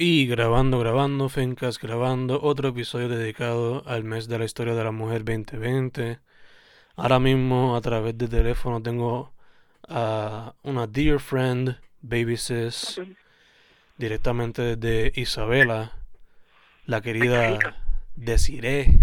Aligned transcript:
Y 0.00 0.28
grabando, 0.28 0.78
grabando, 0.78 1.28
Fencas 1.28 1.80
grabando, 1.80 2.40
otro 2.40 2.68
episodio 2.68 3.08
dedicado 3.08 3.82
al 3.84 4.04
mes 4.04 4.28
de 4.28 4.38
la 4.38 4.44
historia 4.44 4.74
de 4.74 4.84
la 4.84 4.92
mujer 4.92 5.24
2020. 5.24 6.20
Ahora 6.94 7.18
mismo 7.18 7.74
a 7.74 7.80
través 7.80 8.16
de 8.16 8.28
teléfono 8.28 8.80
tengo 8.80 9.34
a 9.88 10.54
una 10.62 10.86
dear 10.86 11.18
friend, 11.18 11.80
baby 12.00 12.36
sis, 12.36 13.00
directamente 13.96 14.76
desde 14.76 15.20
Isabela, 15.20 15.90
la 16.86 17.00
querida 17.00 17.58
Desiree. 18.14 19.00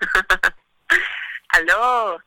Aló, 1.50 2.22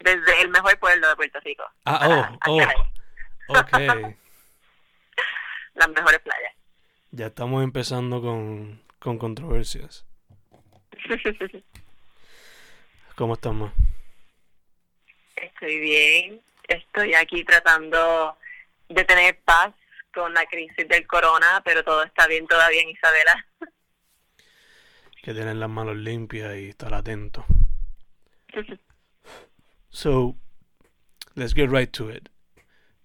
desde 0.00 0.42
el 0.42 0.50
mejor 0.50 0.78
pueblo 0.78 1.08
de 1.08 1.16
Puerto 1.16 1.40
Rico. 1.40 1.64
Ah, 1.86 2.36
oh, 2.46 2.50
oh, 2.50 3.58
ok. 3.58 3.72
Las 5.76 5.88
mejores 5.88 6.20
playas. 6.20 6.59
Ya 7.12 7.26
estamos 7.26 7.64
empezando 7.64 8.22
con, 8.22 8.80
con 9.00 9.18
controversias. 9.18 10.06
¿Cómo 13.16 13.34
estamos? 13.34 13.72
Estoy 15.34 15.80
bien. 15.80 16.40
Estoy 16.68 17.14
aquí 17.14 17.42
tratando 17.44 18.36
de 18.88 19.04
tener 19.04 19.40
paz 19.40 19.74
con 20.14 20.32
la 20.34 20.46
crisis 20.46 20.86
del 20.88 21.04
corona, 21.08 21.60
pero 21.64 21.82
todo 21.82 22.04
está 22.04 22.28
bien 22.28 22.46
todavía 22.46 22.82
en 22.82 22.90
Isabela. 22.90 23.46
Que 25.22 25.34
tienen 25.34 25.60
las 25.60 25.68
manos 25.68 25.96
limpias 25.96 26.56
y 26.56 26.70
estar 26.70 26.94
atento. 26.94 27.44
so, 29.90 30.34
let's 31.34 31.52
get 31.52 31.68
right 31.68 31.92
to 31.92 32.08
it. 32.08 32.30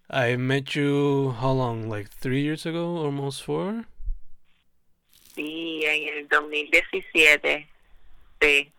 I 0.10 0.38
met 0.38 0.76
you 0.76 1.36
how 1.42 1.52
long? 1.52 1.90
Like 1.90 2.10
three 2.10 2.42
years 2.42 2.66
ago, 2.66 3.04
almost 3.04 3.44
four? 3.44 3.88
Sí, 5.36 5.82
en 5.84 6.18
el 6.18 6.28
2017. 6.30 7.68
Sí. 8.42 8.72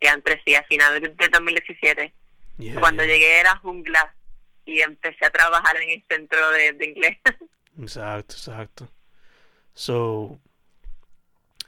Y 0.00 0.06
antes, 0.06 0.40
sí, 0.44 0.54
a 0.54 0.62
finales 0.64 1.02
del 1.02 1.30
2017. 1.30 2.12
Yeah, 2.58 2.80
Cuando 2.80 3.04
yeah. 3.04 3.12
llegué 3.12 3.40
era 3.40 3.56
jungla 3.56 4.14
y 4.64 4.80
empecé 4.80 5.26
a 5.26 5.30
trabajar 5.30 5.76
en 5.82 5.90
el 5.90 6.04
centro 6.08 6.50
de, 6.50 6.72
de 6.72 6.84
inglés. 6.86 7.18
Exacto, 7.78 8.34
exacto. 8.36 8.88
So, 9.74 10.38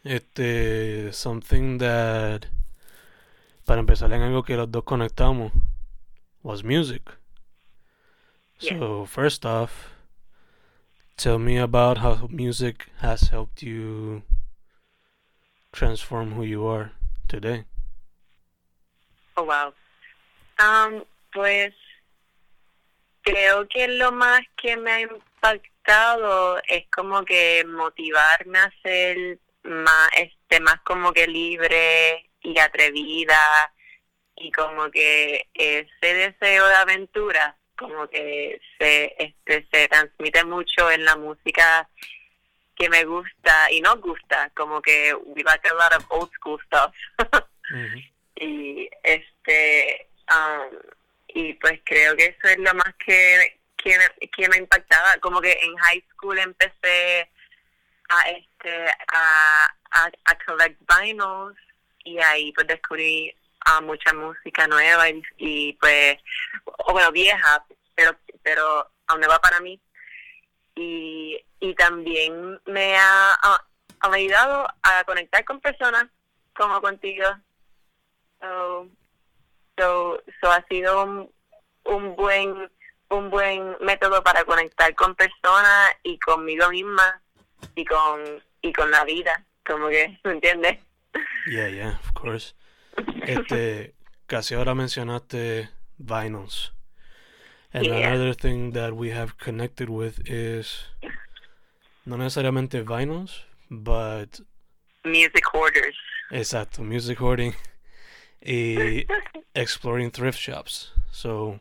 este, 0.04 1.12
something 1.12 1.78
that, 1.78 2.42
para 3.64 3.80
empezar 3.80 4.12
en 4.12 4.22
algo 4.22 4.44
que 4.44 4.56
los 4.56 4.70
dos 4.70 4.84
conectamos, 4.84 5.52
was 6.44 6.62
music. 6.62 7.02
Yeah. 8.60 8.78
So, 8.78 9.06
first 9.06 9.44
off, 9.44 9.88
tell 11.16 11.38
me 11.38 11.56
about 11.56 11.98
how 11.98 12.28
music 12.30 12.88
has 13.00 13.28
helped 13.28 13.62
you 13.62 14.22
transform 15.72 16.32
who 16.32 16.42
you 16.44 16.66
are 16.66 16.92
today. 17.26 17.64
Oh, 19.36 19.44
wow. 19.44 19.72
Um, 20.58 21.04
pues 21.32 21.72
creo 23.22 23.66
que 23.68 23.88
lo 23.88 24.12
más 24.12 24.40
que 24.56 24.76
me 24.76 24.90
ha 24.90 25.00
impactado 25.00 26.60
es 26.68 26.84
como 26.94 27.24
que 27.24 27.64
motivarme 27.66 28.58
a 28.58 28.72
ser 28.82 29.38
más, 29.64 30.10
este, 30.16 30.60
más 30.60 30.80
como 30.82 31.12
que 31.12 31.26
libre 31.26 32.30
y 32.42 32.58
atrevida 32.58 33.38
y 34.36 34.52
como 34.52 34.90
que 34.90 35.48
ese 35.54 36.14
deseo 36.14 36.66
de 36.66 36.74
aventura 36.74 37.56
como 37.76 38.08
que 38.08 38.60
se, 38.78 39.14
este, 39.18 39.66
se 39.70 39.88
transmite 39.88 40.44
mucho 40.44 40.90
en 40.90 41.04
la 41.04 41.16
música 41.16 41.88
que 42.74 42.88
me 42.88 43.04
gusta 43.04 43.70
y 43.70 43.80
no 43.80 43.96
gusta, 43.96 44.50
como 44.54 44.82
que 44.82 45.14
we 45.14 45.42
like 45.42 45.66
a 45.68 45.74
lot 45.74 45.94
of 45.96 46.04
old 46.10 46.30
school 46.32 46.60
stuff. 46.66 46.94
Y 48.38 48.88
este 49.02 50.08
um, 50.30 50.78
y 51.28 51.54
pues 51.54 51.80
creo 51.84 52.16
que 52.16 52.26
eso 52.26 52.48
es 52.48 52.58
lo 52.58 52.72
más 52.74 52.94
que, 53.04 53.58
que, 53.76 53.98
me, 53.98 54.28
que 54.28 54.48
me 54.48 54.58
impactaba 54.58 55.16
como 55.20 55.40
que 55.40 55.52
en 55.52 55.76
high 55.76 56.02
school 56.12 56.38
empecé 56.38 57.30
a 58.08 58.30
este 58.30 58.86
a, 59.12 59.66
a, 59.90 60.10
a 60.24 60.38
collect 60.44 60.80
vinyls 60.88 61.56
y 62.04 62.18
ahí 62.18 62.52
pues 62.52 62.66
descubrí 62.66 63.34
ah, 63.66 63.80
mucha 63.80 64.12
música 64.12 64.66
nueva 64.66 65.08
y, 65.10 65.22
y, 65.38 65.72
pues 65.74 66.18
o 66.64 66.92
bueno 66.92 67.10
vieja 67.12 67.64
pero 67.96 68.14
pero 68.42 68.88
ah, 69.08 69.16
nueva 69.16 69.40
para 69.40 69.58
mí 69.60 69.80
y 70.76 71.36
y 71.58 71.74
también 71.74 72.60
me 72.66 72.96
ha, 72.96 73.32
ha- 73.32 73.64
ha 74.00 74.12
ayudado 74.12 74.68
a 74.82 75.02
conectar 75.04 75.44
con 75.44 75.60
personas 75.60 76.06
como 76.54 76.80
contigo 76.80 77.24
So, 79.78 80.22
so, 80.40 80.50
ha 80.52 80.64
sido 80.68 81.04
un, 81.04 81.30
un 81.84 82.16
buen 82.16 82.70
un 83.08 83.30
buen 83.30 83.76
método 83.80 84.22
para 84.22 84.44
conectar 84.44 84.94
con 84.94 85.14
personas 85.14 85.92
y 86.02 86.18
conmigo 86.18 86.68
misma 86.70 87.20
y 87.74 87.84
con 87.84 88.42
y 88.62 88.72
con 88.72 88.90
la 88.90 89.04
vida, 89.04 89.44
como 89.66 89.88
que, 89.88 90.18
¿me 90.24 90.32
entiendes? 90.32 90.78
Yeah, 91.46 91.68
yeah, 91.68 92.00
of 92.02 92.12
course. 92.14 92.54
Este, 93.22 93.94
casi 94.26 94.54
ahora 94.54 94.74
mencionaste 94.74 95.68
vinyls. 95.98 96.72
And 97.76 97.88
Yeah. 97.88 97.98
another 98.08 98.32
thing 98.32 98.70
that 98.72 98.96
we 98.96 99.10
have 99.10 99.36
connected 99.36 99.90
with 99.90 100.14
is 100.30 100.84
no 102.06 102.16
necesariamente 102.16 102.82
vinyls, 102.82 103.42
but 103.70 104.40
Music 105.04 105.44
hoarders. 105.52 105.94
exacto, 106.32 106.78
music 106.82 107.18
hoarding 107.18 107.54
y 108.42 109.04
exploring 109.54 110.10
thrift 110.10 110.38
shops. 110.38 110.90
So, 111.12 111.60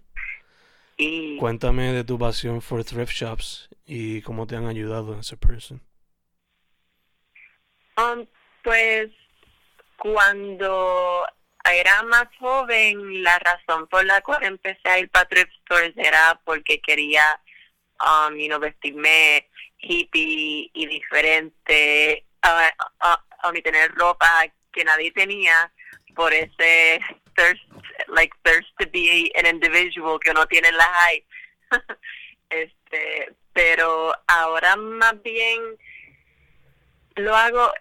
cuéntame 0.97 1.91
de 1.93 2.03
tu 2.05 2.17
pasión 2.17 2.61
for 2.61 2.81
thrift 2.81 3.11
shops 3.11 3.67
y 3.85 4.21
cómo 4.21 4.47
te 4.47 4.55
han 4.55 4.67
ayudado 4.67 5.19
as 5.19 5.33
a 5.33 5.37
person. 5.37 5.81
um, 7.97 8.25
pues 8.63 9.09
cuando 9.97 11.25
era 11.73 12.03
más 12.03 12.27
joven, 12.39 13.23
la 13.23 13.39
razón 13.39 13.87
por 13.87 14.05
la 14.05 14.21
cual 14.21 14.43
empecé 14.43 14.89
a 14.89 14.99
ir 14.99 15.09
para 15.09 15.27
thrift 15.27 15.51
stores 15.61 15.93
era 15.97 16.39
porque 16.43 16.79
quería 16.79 17.39
um, 18.01 18.35
you 18.35 18.47
know, 18.47 18.59
vestirme 18.59 19.47
hippie 19.79 20.69
y 20.73 20.85
diferente, 20.87 22.25
a, 22.41 22.71
a 23.43 23.51
mí 23.51 23.61
tener 23.61 23.91
ropa 23.93 24.27
que 24.71 24.83
nadie 24.83 25.11
tenía 25.11 25.71
por 26.15 26.33
ese 26.33 26.99
thirst, 27.35 27.63
like 28.07 28.33
thirst 28.43 28.69
to 28.79 28.87
be 28.91 29.31
an 29.35 29.45
individual 29.45 30.19
que 30.19 30.31
uno 30.31 30.45
tiene 30.47 30.69
en 30.69 30.77
la 30.77 30.85
high. 30.85 31.23
este, 32.49 33.33
pero 33.53 34.13
ahora 34.27 34.75
más 34.75 35.21
bien 35.21 35.61
lo 37.15 37.35
hago 37.35 37.73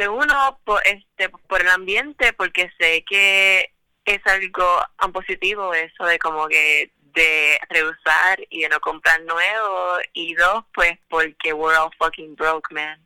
este 0.00 0.08
uno 0.08 0.60
por 0.64 0.80
este 0.86 1.28
por 1.28 1.60
el 1.60 1.68
ambiente 1.68 2.32
porque 2.32 2.72
sé 2.78 3.04
que 3.04 3.70
es 4.06 4.26
algo 4.26 4.82
positivo 5.12 5.74
eso 5.74 6.04
de 6.04 6.18
como 6.18 6.48
que 6.48 6.90
de 7.12 7.60
rehusar 7.68 8.40
y 8.48 8.62
de 8.62 8.70
no 8.70 8.80
comprar 8.80 9.20
nuevo 9.22 9.98
y 10.14 10.34
dos 10.34 10.64
pues 10.72 10.98
porque 11.08 11.52
we're 11.52 11.76
all 11.76 11.90
fucking 11.98 12.34
broke 12.34 12.72
man. 12.72 12.98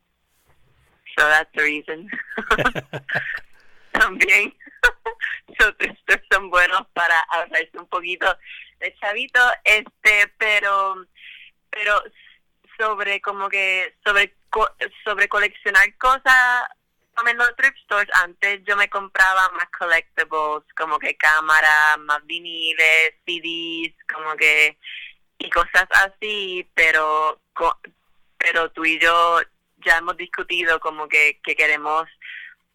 So 1.16 1.26
that's 1.26 1.50
the 1.54 1.62
reason. 1.62 2.08
También. 3.92 4.54
So, 5.60 5.72
estos 5.78 6.20
son 6.30 6.50
buenos 6.50 6.86
para 6.94 7.20
ahorrarse 7.30 7.70
un 7.74 7.86
poquito 7.86 8.26
de 8.80 8.94
chavito 8.96 9.40
este 9.62 10.32
pero 10.38 11.06
pero 11.70 12.02
sobre 12.78 13.20
como 13.20 13.48
que 13.48 13.94
sobre 14.04 14.34
co- 14.50 14.74
sobre 15.04 15.28
coleccionar 15.28 15.96
cosas 15.98 16.64
en 17.26 17.36
los 17.38 17.54
thrift 17.56 17.76
stores 17.84 18.08
antes 18.22 18.60
yo 18.64 18.76
me 18.76 18.88
compraba 18.88 19.48
más 19.50 19.68
collectibles 19.78 20.64
como 20.76 20.98
que 20.98 21.16
cámaras 21.16 21.98
más 21.98 22.24
viniles 22.26 23.14
CDs 23.26 23.94
como 24.12 24.36
que 24.36 24.76
y 25.38 25.50
cosas 25.50 25.86
así 25.90 26.68
pero 26.74 27.40
pero 28.38 28.70
tú 28.72 28.84
y 28.84 28.98
yo 28.98 29.40
ya 29.84 29.98
hemos 29.98 30.16
discutido 30.16 30.80
como 30.80 31.08
que, 31.08 31.40
que 31.42 31.54
queremos 31.56 32.08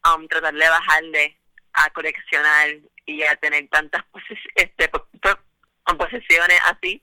um, 0.06 0.28
tratar 0.28 0.54
de 0.54 0.70
bajarle 0.70 1.38
a 1.74 1.90
coleccionar 1.92 2.70
y 3.06 3.24
a 3.24 3.36
tener 3.38 3.68
tantas 3.70 4.04
poses- 4.12 4.52
este, 4.56 4.88
po- 4.90 5.08
po- 5.22 5.98
posesiones 5.98 6.60
así 6.66 7.02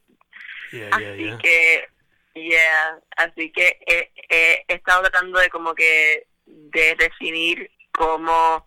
Yeah, 0.73 0.91
yeah, 0.99 1.13
así 1.13 1.23
yeah. 1.25 1.39
que 1.39 1.89
yeah 2.35 2.99
así 3.19 3.53
que 3.53 3.79
he, 3.87 4.11
he- 4.29 4.65
he 4.67 4.75
estado 4.75 5.03
tratando 5.03 5.39
de 5.39 5.49
como 5.49 5.75
que 5.77 6.27
de 6.47 6.95
definir 6.97 7.71
cómo 7.93 8.65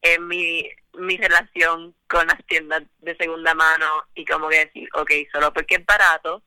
es 0.00 0.18
mi 0.20 0.68
mi 0.94 1.16
relación 1.16 1.94
con 2.06 2.26
las 2.26 2.44
tiendas 2.46 2.82
de 2.98 3.16
segunda 3.16 3.54
mano 3.54 4.04
y 4.14 4.24
como 4.26 4.48
que 4.48 4.66
decir 4.66 4.88
okay 4.94 5.26
solo 5.32 5.52
porque 5.52 5.76
es 5.76 5.86
barato 5.86 6.42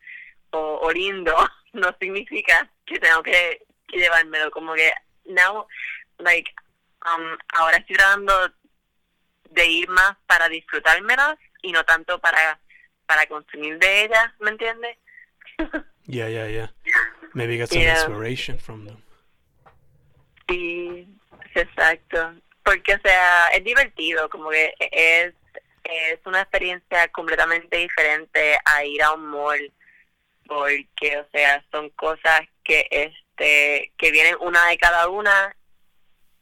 o, 0.52 0.80
o 0.84 0.92
lindo 0.92 1.36
no 1.74 1.96
significa 2.00 2.70
que 2.86 3.00
tengo 3.00 3.24
que 3.24 3.66
que 3.88 3.98
llevármelo, 3.98 4.52
como 4.52 4.74
que 4.74 4.92
now, 5.26 5.68
like, 6.20 6.52
um, 7.06 7.38
ahora 7.58 7.78
estoy 7.78 7.96
tratando 7.96 8.34
de 9.52 9.66
ir 9.68 9.90
más 9.90 10.18
para 10.28 10.50
disfrutármelas 10.50 11.38
y 11.62 11.72
no 11.72 11.84
tanto 11.84 12.20
para 12.20 12.60
para 13.06 13.28
consumir 13.28 13.78
de 13.78 14.06
ellas, 14.06 14.32
¿me 14.40 14.52
entiendes? 14.52 14.98
Yeah, 16.08 16.30
yeah, 16.30 16.48
yeah. 16.48 16.68
Maybe 17.34 17.58
get 17.58 17.70
some 17.70 17.82
Yeah. 17.82 17.96
inspiration 17.96 18.60
from 18.60 18.86
them. 18.86 19.02
Sí, 20.48 21.08
exacto. 21.54 22.36
Porque, 22.64 22.96
o 22.96 23.00
sea, 23.00 23.48
es 23.50 23.64
divertido, 23.64 24.30
como 24.30 24.50
que 24.50 24.74
es, 24.80 25.34
es 25.84 26.20
una 26.26 26.42
experiencia 26.42 27.08
completamente 27.10 27.78
diferente 27.78 28.58
a 28.66 28.84
ir 28.84 29.02
a 29.04 29.14
un 29.14 29.28
mall, 29.28 29.72
porque, 30.48 31.18
o 31.20 31.28
sea, 31.32 31.64
son 31.72 31.90
cosas 31.92 32.42
que, 32.64 32.88
este, 32.90 33.92
que 33.98 34.12
vienen 34.12 34.36
una 34.40 34.68
de 34.68 34.78
cada 34.78 35.10
una 35.10 35.56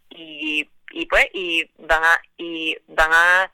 y, 0.09 0.69
y 0.91 1.05
pues, 1.07 1.27
y 1.33 1.69
van 1.77 2.03
a, 2.03 2.21
y 2.37 2.77
van 2.87 3.11
a 3.11 3.51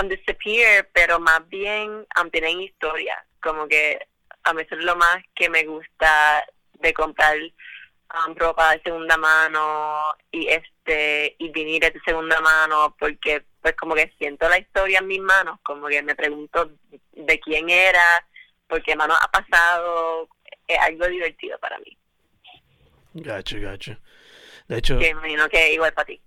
um, 0.00 0.08
disappear, 0.08 0.88
pero 0.92 1.20
más 1.20 1.46
bien 1.48 2.06
um, 2.20 2.30
tienen 2.30 2.60
historia, 2.60 3.24
como 3.40 3.68
que 3.68 3.98
a 4.44 4.52
mí 4.52 4.62
eso 4.62 4.76
es 4.76 4.84
lo 4.84 4.96
más 4.96 5.18
que 5.34 5.48
me 5.50 5.64
gusta 5.64 6.44
de 6.74 6.92
comprar 6.92 7.36
um, 8.26 8.34
ropa 8.34 8.72
de 8.72 8.82
segunda 8.82 9.16
mano 9.16 10.14
y 10.30 10.46
este 10.48 11.34
y 11.38 11.50
viniles 11.50 11.92
de 11.92 12.00
segunda 12.04 12.40
mano 12.40 12.94
porque 12.98 13.44
pues 13.60 13.74
como 13.76 13.94
que 13.94 14.12
siento 14.18 14.48
la 14.48 14.58
historia 14.58 15.00
en 15.00 15.06
mis 15.06 15.20
manos 15.20 15.58
como 15.62 15.88
que 15.88 16.02
me 16.02 16.14
pregunto 16.14 16.70
de 17.12 17.40
quién 17.40 17.68
era 17.70 18.26
por 18.68 18.82
qué 18.82 18.94
manos 18.96 19.18
ha 19.20 19.30
pasado 19.30 20.28
es 20.66 20.78
algo 20.78 21.06
divertido 21.08 21.58
para 21.58 21.78
mí 21.78 21.96
Gotcha, 23.18 23.58
gotcha. 23.58 23.98
De 24.68 24.76
hecho, 24.78 24.98
que 24.98 25.08
imagino 25.08 25.48
que 25.48 25.72
igual 25.72 25.92
para 25.94 26.06
ti 26.06 26.20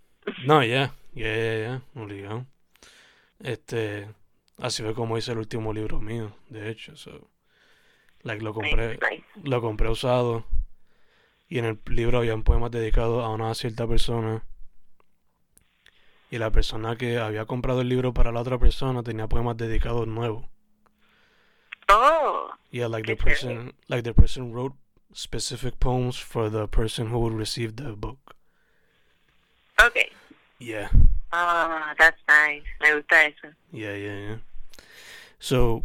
no, 0.46 0.64
ya, 0.64 0.94
ya, 1.14 1.36
ya, 1.36 1.58
ya, 1.60 1.82
obligado. 1.96 2.46
Este, 3.42 4.10
así 4.58 4.84
fue 4.84 4.94
como 4.94 5.18
hice 5.18 5.32
el 5.32 5.38
último 5.38 5.74
libro 5.74 6.00
mío, 6.00 6.36
de 6.50 6.70
hecho, 6.70 6.96
so, 6.96 7.30
like 8.24 8.44
lo 8.44 8.54
compré, 8.54 8.98
Nice, 8.98 9.00
nice. 9.12 9.26
lo 9.44 9.62
compré 9.62 9.90
usado 9.90 10.46
y 11.50 11.58
en 11.58 11.66
el 11.66 11.80
libro 11.88 12.20
habían 12.20 12.44
poemas 12.44 12.72
dedicados 12.72 13.26
a 13.26 13.30
una 13.30 13.54
cierta 13.56 13.88
persona 13.88 14.44
y 16.30 16.38
la 16.38 16.52
persona 16.52 16.96
que 16.96 17.18
había 17.18 17.46
comprado 17.46 17.82
el 17.82 17.90
libro 17.90 18.14
para 18.14 18.32
la 18.32 18.40
otra 18.42 18.60
persona 18.60 19.02
tenía 19.02 19.28
poemas 19.28 19.58
dedicados 19.58 20.08
nuevos. 20.08 20.46
oh 21.90 22.52
Yeah, 22.72 22.88
like 22.88 23.08
the 23.08 23.16
person, 23.16 23.74
like 23.88 24.04
the 24.04 24.14
person 24.14 24.54
wrote 24.54 24.76
specific 25.12 25.80
poems 25.80 26.18
for 26.20 26.52
the 26.52 26.68
person 26.68 27.08
who 27.08 27.18
would 27.20 27.34
receive 27.34 27.76
the 27.76 27.94
book. 27.94 28.36
okay 29.84 30.12
Yeah, 30.60 30.90
oh 31.34 31.94
that's 31.98 32.22
nice 32.28 32.64
me 32.80 32.94
gusta 32.94 33.26
eso 33.26 33.48
yeah, 33.72 33.96
yeah, 33.96 34.20
yeah. 34.28 34.38
So, 35.40 35.84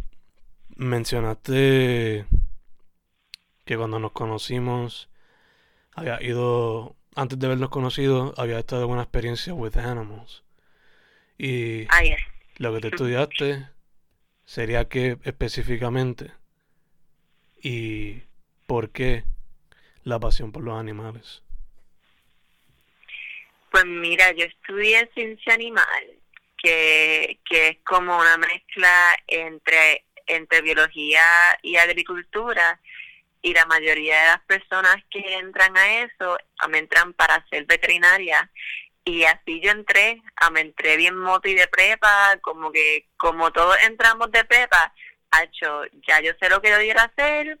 mencionaste 0.75 2.25
que 3.65 3.77
cuando 3.77 3.99
nos 3.99 4.11
conocimos, 4.11 5.07
había 5.95 6.21
ido, 6.21 6.95
antes 7.15 7.39
de 7.39 7.45
habernos 7.47 7.69
conocido, 7.69 8.33
había 8.37 8.59
estado 8.59 8.85
en 8.85 8.91
una 8.91 9.03
experiencia 9.03 9.53
with 9.53 9.77
animals. 9.77 10.43
Y 11.37 11.85
ah 11.89 12.01
lo 12.57 12.73
que 12.73 12.81
te 12.81 12.87
estudiaste 12.87 13.67
sería 14.45 14.87
qué 14.87 15.17
específicamente 15.23 16.31
y 17.61 18.21
por 18.65 18.91
qué 18.91 19.23
la 20.03 20.19
pasión 20.19 20.51
por 20.51 20.63
los 20.63 20.79
animales. 20.79 21.41
Pues 23.71 23.85
mira, 23.85 24.31
yo 24.31 24.45
estudié 24.45 25.09
ciencia 25.13 25.53
animal, 25.53 26.05
que, 26.57 27.39
que 27.49 27.67
es 27.69 27.77
como 27.83 28.17
una 28.17 28.37
mezcla 28.37 29.17
entre, 29.27 30.05
entre 30.27 30.61
biología 30.61 31.23
y 31.61 31.75
agricultura, 31.75 32.79
y 33.45 33.53
la 33.53 33.67
mayoría 33.67 34.19
de 34.21 34.27
las 34.29 34.41
personas 34.45 34.95
que 35.11 35.35
entran 35.35 35.77
a 35.77 36.01
eso, 36.01 36.35
ah, 36.57 36.67
me 36.67 36.79
entran 36.79 37.13
para 37.13 37.47
ser 37.47 37.65
veterinaria, 37.65 38.49
y 39.03 39.23
así 39.25 39.61
yo 39.61 39.69
entré, 39.69 40.19
ah, 40.37 40.49
me 40.49 40.61
entré 40.61 40.97
bien 40.97 41.15
moti 41.15 41.53
de 41.53 41.67
prepa, 41.67 42.39
como 42.41 42.71
que 42.71 43.07
como 43.17 43.51
todos 43.51 43.77
entramos 43.83 44.31
de 44.31 44.45
prepa, 44.45 44.91
hacho, 45.29 45.83
ya 46.07 46.21
yo 46.21 46.31
sé 46.39 46.49
lo 46.49 46.59
que 46.59 46.71
yo 46.71 46.77
quiero 46.77 47.01
hacer, 47.01 47.59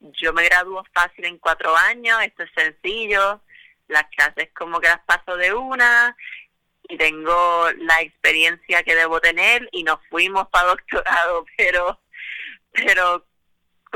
yo 0.00 0.32
me 0.32 0.42
gradúo 0.44 0.82
fácil 0.94 1.26
en 1.26 1.36
cuatro 1.36 1.76
años, 1.76 2.18
esto 2.22 2.44
es 2.44 2.50
sencillo, 2.56 3.42
las 3.88 4.04
clases 4.16 4.48
como 4.54 4.80
que 4.80 4.88
las 4.88 5.04
paso 5.04 5.36
de 5.36 5.52
una 5.52 6.16
y 6.88 6.96
tengo 6.96 7.68
la 7.76 8.00
experiencia 8.00 8.82
que 8.84 8.94
debo 8.94 9.20
tener 9.20 9.68
y 9.70 9.82
nos 9.84 9.98
fuimos 10.08 10.48
para 10.48 10.68
doctorado, 10.76 11.44
pero 11.58 12.00
pero 12.72 13.26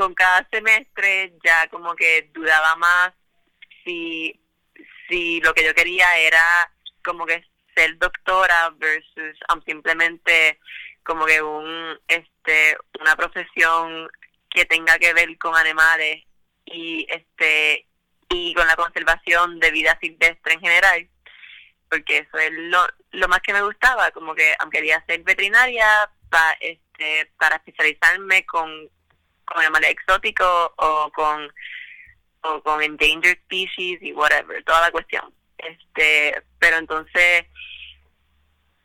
con 0.01 0.15
cada 0.15 0.47
semestre 0.49 1.31
ya 1.43 1.67
como 1.67 1.95
que 1.95 2.31
dudaba 2.33 2.75
más 2.77 3.13
si 3.85 4.41
si 5.07 5.39
lo 5.41 5.53
que 5.53 5.63
yo 5.63 5.75
quería 5.75 6.17
era 6.17 6.43
como 7.03 7.23
que 7.27 7.45
ser 7.75 7.99
doctora 7.99 8.71
versus 8.79 9.37
um, 9.53 9.61
simplemente 9.61 10.57
como 11.03 11.27
que 11.27 11.39
un 11.39 11.99
este 12.07 12.77
una 12.99 13.15
profesión 13.15 14.09
que 14.49 14.65
tenga 14.65 14.97
que 14.97 15.13
ver 15.13 15.37
con 15.37 15.55
animales 15.55 16.23
y 16.65 17.05
este 17.07 17.85
y 18.29 18.55
con 18.55 18.65
la 18.65 18.75
conservación 18.75 19.59
de 19.59 19.69
vida 19.69 19.99
silvestre 20.01 20.53
en 20.53 20.61
general 20.61 21.09
porque 21.91 22.17
eso 22.17 22.39
es 22.39 22.51
lo, 22.53 22.87
lo 23.11 23.27
más 23.27 23.41
que 23.41 23.53
me 23.53 23.61
gustaba 23.61 24.09
como 24.09 24.33
que 24.33 24.55
aunque 24.57 24.79
quería 24.79 25.05
ser 25.05 25.21
veterinaria 25.21 26.09
pa, 26.31 26.57
este 26.59 27.31
para 27.37 27.57
especializarme 27.57 28.47
con 28.47 28.89
con 29.51 29.61
animales 29.61 29.91
exóticos 29.91 30.71
o 30.77 31.11
con 31.13 31.51
o 32.43 32.61
con 32.63 32.81
endangered 32.81 33.37
species 33.43 34.01
y 34.01 34.13
whatever 34.13 34.63
toda 34.63 34.81
la 34.81 34.91
cuestión. 34.91 35.33
Este 35.57 36.41
pero 36.59 36.77
entonces 36.77 37.45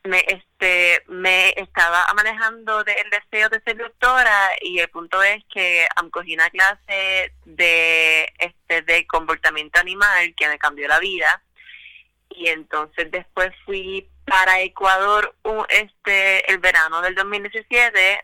me 0.03 0.23
este 0.27 1.03
me 1.07 1.49
estaba 1.57 2.05
manejando 2.15 2.83
de- 2.83 2.93
el 2.93 3.09
deseo 3.09 3.49
de 3.49 3.61
ser 3.61 3.77
doctora 3.77 4.51
y 4.61 4.79
el 4.79 4.89
punto 4.89 5.21
es 5.23 5.43
que 5.53 5.87
cogí 6.11 6.33
una 6.35 6.49
clase 6.49 7.33
de 7.45 8.31
este 8.37 8.81
de 8.83 9.05
comportamiento 9.07 9.79
animal 9.79 10.33
que 10.35 10.47
me 10.47 10.59
cambió 10.59 10.87
la 10.87 10.99
vida. 10.99 11.41
Y 12.29 12.47
entonces 12.47 13.09
después 13.11 13.51
fui 13.65 14.07
para 14.25 14.61
Ecuador 14.61 15.35
un, 15.43 15.65
este 15.69 16.49
el 16.51 16.59
verano 16.59 17.01
del 17.01 17.15
2017 17.15 18.21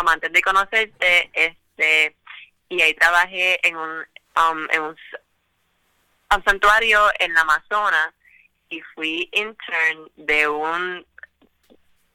um, 0.00 0.08
antes 0.08 0.32
de 0.32 0.42
conocerte 0.42 1.30
y 2.68 2.82
ahí 2.82 2.94
trabajé 2.94 3.66
en 3.66 3.76
un 3.76 4.06
um, 4.36 4.68
en 4.70 4.82
un, 4.82 4.96
santuario 6.44 7.00
en 7.18 7.32
la 7.34 7.42
Amazonas 7.42 8.12
y 8.68 8.80
fui 8.94 9.28
intern 9.32 10.10
de 10.16 10.48
un 10.48 11.06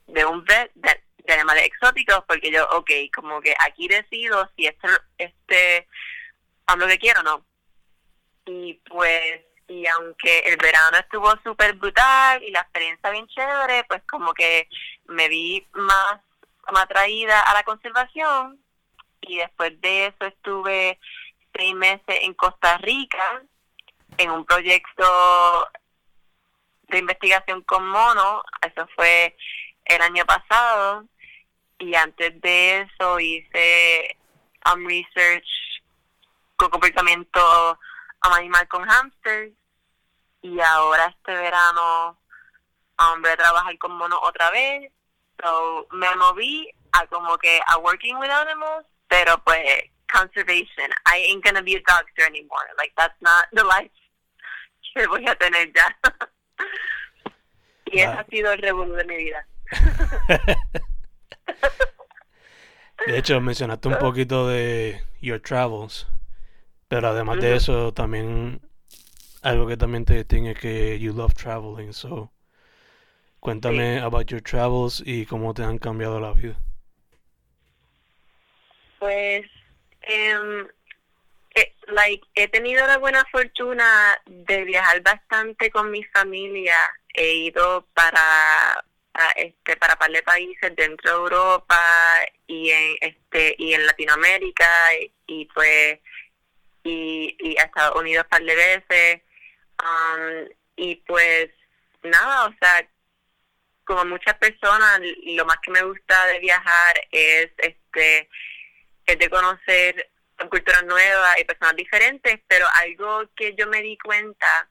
de 0.08 0.26
un 0.26 0.44
vet 0.44 0.72
de, 0.76 1.02
de 1.26 1.34
animales 1.34 1.66
exóticos 1.66 2.24
porque 2.28 2.52
yo, 2.52 2.68
ok, 2.72 2.92
como 3.14 3.42
que 3.42 3.56
aquí 3.60 3.88
decido 3.88 4.50
si 4.56 4.68
este, 5.18 5.88
a 6.66 6.76
lo 6.76 6.88
que 6.88 7.00
quiero 7.00 7.22
o 7.22 7.24
no. 7.24 7.46
Y 8.46 8.74
pues, 8.90 9.42
y 9.68 9.86
aunque 9.88 10.40
el 10.40 10.58
verano 10.58 10.98
estuvo 10.98 11.32
súper 11.44 11.74
brutal 11.74 12.44
y 12.44 12.52
la 12.52 12.62
experiencia 12.62 13.10
bien 13.12 13.28
chévere, 13.28 13.86
pues 13.86 14.02
como 14.10 14.34
que 14.34 14.68
me 15.06 15.30
vi 15.30 15.66
más, 15.74 16.20
más 16.72 16.84
atraída 16.84 17.40
a 17.42 17.54
la 17.54 17.64
conservación 17.64 18.60
y 19.22 19.38
después 19.38 19.80
de 19.82 20.08
eso 20.08 20.26
estuve 20.26 21.00
seis 21.56 21.76
meses 21.76 22.02
en 22.22 22.34
Costa 22.34 22.78
Rica 22.80 23.44
en 24.18 24.32
un 24.32 24.46
proyecto 24.46 25.68
de 26.90 26.98
investigación 27.00 27.62
con 27.64 27.88
monos, 27.88 28.44
eso 28.62 28.88
fue 28.96 29.36
el 29.86 30.02
año 30.02 30.26
pasado 30.26 31.06
y 31.80 31.96
antes 31.96 32.40
de 32.42 32.82
eso 32.82 33.20
hice 33.20 34.18
um, 34.72 34.86
research 34.86 35.48
con 36.56 36.70
comportamiento 36.70 37.80
um, 38.26 38.34
animal 38.34 38.68
con 38.68 38.88
hamsters 38.88 39.54
y 40.42 40.60
ahora 40.60 41.06
este 41.08 41.34
verano 41.34 42.20
um, 43.00 43.22
voy 43.22 43.32
a 43.32 43.38
trabajar 43.38 43.78
con 43.78 43.94
monos 43.94 44.20
otra 44.22 44.52
vez 44.52 44.92
so 45.42 45.88
me 45.92 46.14
moví 46.16 46.70
a 46.92 47.08
como 47.08 47.38
que 47.38 47.60
a 47.68 47.78
working 47.78 48.18
with 48.18 48.30
animals 48.30 48.86
pero 49.12 49.38
pues 49.44 49.92
conservation. 50.08 50.90
I 51.06 51.18
ain't 51.28 51.44
gonna 51.44 51.62
be 51.62 51.76
a 51.76 51.82
doctor 51.86 52.24
anymore. 52.26 52.66
Like 52.78 52.94
that's 52.98 53.20
not 53.22 53.46
the 53.52 53.64
life 53.64 53.92
que 54.96 55.06
voy 55.08 55.26
a 55.28 55.36
tener 55.36 55.72
ya. 55.74 55.96
Y 57.86 58.00
ese 58.00 58.08
ha 58.08 58.26
sido 58.30 58.54
el 58.54 58.62
revolú 58.62 58.94
de 58.94 59.04
mi 59.04 59.18
vida. 59.18 59.46
De 63.08 63.18
hecho, 63.18 63.42
mencionaste 63.42 63.88
un 63.88 63.98
poquito 63.98 64.48
de 64.48 65.04
your 65.22 65.42
travels, 65.42 66.08
pero 66.88 67.10
además 67.10 67.40
de 67.40 67.56
eso 67.56 67.92
también 67.92 68.62
algo 69.42 69.66
que 69.68 69.76
también 69.76 70.06
te 70.06 70.14
distingue 70.14 70.52
es 70.52 70.60
que 70.60 71.00
you 71.00 71.12
love 71.12 71.34
traveling, 71.34 71.94
so 71.94 72.32
cuéntame 73.40 74.00
about 74.00 74.28
your 74.28 74.42
travels 74.42 75.02
y 75.04 75.26
cómo 75.26 75.54
te 75.56 75.64
han 75.64 75.80
cambiado 75.80 76.20
la 76.20 76.32
vida. 76.34 76.62
Pues, 79.02 79.48
um, 80.10 80.68
like, 81.88 82.22
he 82.36 82.48
tenido 82.50 82.86
la 82.86 83.00
buena 83.00 83.26
fortuna 83.32 84.22
de 84.28 84.64
viajar 84.64 85.02
bastante 85.02 85.72
con 85.72 85.90
mi 85.90 86.04
familia. 86.04 86.76
He 87.16 87.34
ido 87.50 87.88
para 87.96 88.86
este 89.38 89.76
para 89.78 89.96
par 89.96 90.12
de 90.12 90.22
países 90.22 90.76
dentro 90.76 91.10
de 91.10 91.18
Europa 91.18 91.80
y 92.46 92.70
en 92.70 92.96
este 93.02 93.56
y 93.58 93.74
en 93.74 93.88
Latinoamérica 93.88 94.70
y, 95.26 95.46
pues 95.46 96.00
y, 96.84 97.36
y 97.40 97.58
a 97.58 97.64
Estados 97.64 98.00
Unidos 98.00 98.28
par 98.30 98.44
de 98.44 98.56
veces 98.56 99.22
um, 99.84 100.48
y 100.76 100.96
pues 101.08 101.50
nada 102.04 102.46
o 102.46 102.54
sea 102.60 102.88
como 103.84 104.06
muchas 104.06 104.36
personas 104.36 105.02
lo 105.26 105.46
más 105.46 105.58
que 105.64 105.72
me 105.72 105.82
gusta 105.82 106.28
de 106.28 106.40
viajar 106.40 107.08
es 107.12 107.52
este 107.58 108.30
de 109.18 109.30
conocer 109.30 110.10
culturas 110.50 110.84
nuevas 110.86 111.40
y 111.40 111.44
personas 111.46 111.76
diferentes 111.76 112.40
pero 112.48 112.66
algo 112.82 113.24
que 113.36 113.54
yo 113.56 113.68
me 113.68 113.82
di 113.82 113.98
cuenta 113.98 114.70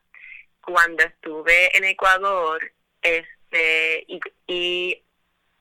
cuando 0.60 1.04
estuve 1.04 1.76
en 1.76 1.84
Ecuador 1.84 2.60
es 3.02 3.24
este, 3.50 4.04
y, 4.06 4.20
y 4.46 5.02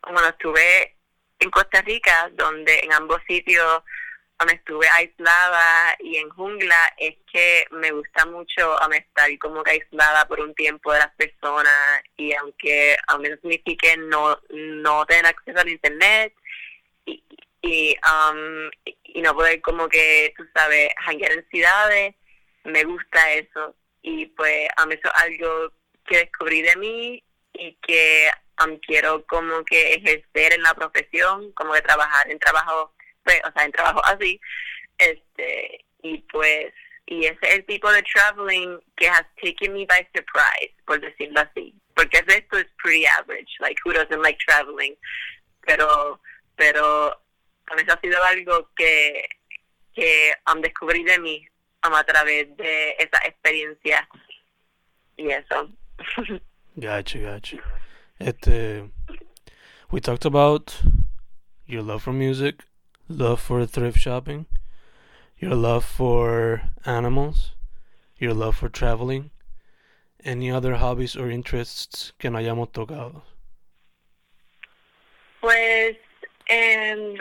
bueno, 0.04 0.30
estuve 0.30 0.96
en 1.40 1.50
Costa 1.50 1.82
Rica, 1.82 2.30
donde 2.34 2.80
en 2.80 2.94
ambos 2.94 3.22
sitios 3.28 3.84
donde 4.38 4.54
estuve 4.54 4.88
aislada 4.88 5.96
y 6.00 6.16
en 6.16 6.30
jungla, 6.30 6.78
es 6.98 7.16
que 7.32 7.66
me 7.72 7.92
gusta 7.92 8.26
mucho 8.26 8.78
estar 8.94 9.38
como 9.40 9.64
que 9.64 9.72
aislada 9.72 10.28
por 10.28 10.40
un 10.40 10.54
tiempo 10.56 10.94
de 10.94 11.00
las 11.00 11.14
personas 11.16 12.04
y 12.16 12.34
aunque 12.34 12.96
aunque 13.08 13.32
no 13.32 13.36
signifique 13.38 13.98
no, 13.98 14.40
no 14.50 15.06
tener 15.06 15.26
acceso 15.26 15.60
al 15.60 15.68
internet 15.68 16.34
y, 17.62 17.96
um, 18.06 18.70
y 19.04 19.22
no 19.22 19.34
poder 19.34 19.62
como 19.62 19.90
que, 19.90 20.34
tú 20.38 20.46
sabes, 20.56 20.90
hanguear 21.06 21.32
en 21.32 21.48
ciudades, 21.50 22.16
me 22.64 22.84
gusta 22.84 23.34
eso. 23.34 23.76
Y 24.02 24.28
pues 24.28 24.70
a 24.78 24.86
mí 24.86 24.96
eso 24.96 25.10
es 25.14 25.22
algo 25.22 25.74
que 26.06 26.18
descubrí 26.18 26.62
de 26.62 26.76
mí 26.78 27.24
y 27.54 27.76
que 27.82 28.30
um, 28.64 28.78
quiero 28.80 29.26
como 29.26 29.64
que 29.66 29.94
ejercer 29.94 30.54
en 30.54 30.64
la 30.64 30.74
profesión, 30.74 31.52
como 31.54 31.74
que 31.74 31.82
trabajar 31.82 32.30
en 32.30 32.40
trabajo, 32.40 32.94
pues, 33.24 33.42
o 33.46 33.52
sea, 33.52 33.66
en 33.66 33.72
trabajo 33.72 34.02
así, 34.06 34.40
este, 34.98 35.86
y 36.02 36.20
pues, 36.32 36.74
y 37.06 37.26
ese 37.26 37.40
es 37.42 37.56
el 37.56 37.66
tipo 37.66 37.92
de 37.92 38.04
traveling 38.04 38.80
que 38.96 39.10
has 39.10 39.26
taken 39.42 39.74
me 39.74 39.86
by 39.86 40.08
surprise, 40.14 40.74
por 40.86 41.00
decirlo 41.02 41.42
así, 41.42 41.74
porque 41.96 42.20
el 42.20 42.28
resto 42.28 42.58
es 42.58 42.68
pretty 42.78 43.06
average, 43.06 43.52
like 43.60 43.80
who 43.84 43.94
doesn't 43.94 44.22
like 44.22 44.38
traveling, 44.46 44.96
pero, 45.66 46.20
pero 46.56 47.20
a 47.70 47.76
mí 47.76 47.84
ha 47.88 48.00
sido 48.00 48.24
algo 48.24 48.70
que, 48.76 49.28
que 49.94 50.34
um, 50.52 50.62
descubrí 50.62 51.04
de 51.04 51.20
mí 51.20 51.48
um, 51.86 51.94
a 51.94 52.04
través 52.04 52.56
de 52.58 52.92
esa 53.00 53.20
experiencia 53.26 54.08
y 55.18 55.30
eso. 55.32 55.70
Gotcha, 56.76 57.20
gotcha. 57.20 57.58
Este, 58.20 58.90
we 59.92 60.00
talked 60.00 60.26
about 60.26 60.82
your 61.66 61.82
love 61.82 62.04
for 62.04 62.14
music, 62.14 62.64
love 63.08 63.42
for 63.42 63.66
thrift 63.66 63.98
shopping, 64.00 64.46
your 65.38 65.56
love 65.56 65.84
for 65.84 66.62
animals, 66.86 67.52
your 68.18 68.34
love 68.34 68.56
for 68.56 68.70
traveling. 68.70 69.32
Any 70.24 70.52
other 70.52 70.76
hobbies 70.76 71.16
or 71.16 71.32
interests 71.32 72.12
que 72.20 72.30
no 72.30 72.40
hayamos 72.40 72.72
tocado? 72.72 73.22
Pues, 75.40 75.96
eh, 76.48 77.18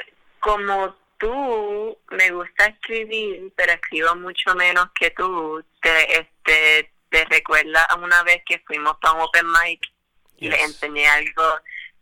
como 0.48 0.94
tú, 1.18 1.98
me 2.10 2.30
gusta 2.30 2.64
escribir, 2.64 3.52
pero 3.54 3.72
escribo 3.72 4.14
mucho 4.16 4.54
menos 4.54 4.86
que 4.98 5.10
tú. 5.10 5.62
Te, 5.82 6.20
este, 6.20 6.90
te 7.10 7.26
recuerda 7.26 7.84
a 7.84 7.96
una 7.96 8.22
vez 8.22 8.42
que 8.46 8.58
fuimos 8.60 8.96
para 8.96 9.12
un 9.12 9.20
open 9.20 9.44
mic 9.46 9.82
y 10.38 10.48
le 10.48 10.58
enseñé 10.62 11.06
algo 11.06 11.42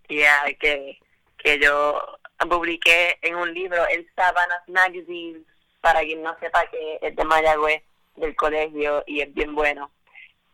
ya 0.08 0.44
que, 0.60 0.96
que 1.38 1.58
yo 1.58 2.00
publiqué 2.48 3.18
en 3.22 3.34
un 3.34 3.52
libro, 3.52 3.84
el 3.88 4.08
Savannah 4.14 4.62
Magazine, 4.68 5.40
para 5.80 6.02
quien 6.02 6.22
no 6.22 6.38
sepa 6.38 6.66
que 6.70 7.00
es 7.02 7.16
de 7.16 7.24
Mayagüez, 7.24 7.82
del 8.14 8.36
colegio, 8.36 9.02
y 9.08 9.22
es 9.22 9.34
bien 9.34 9.56
bueno. 9.56 9.90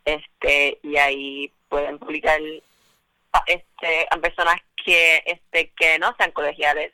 este 0.07 0.79
Y 0.83 0.97
ahí 0.97 1.53
pueden 1.69 1.99
publicar 1.99 2.41
este 3.47 4.07
a 4.11 4.17
personas 4.17 4.57
que 4.83 5.23
este 5.27 5.71
que 5.77 5.99
no 5.99 6.15
sean 6.17 6.33
colegiales 6.33 6.93